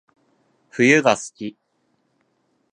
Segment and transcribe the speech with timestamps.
[0.71, 1.55] 冬が好き